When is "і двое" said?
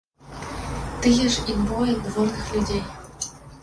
1.53-1.93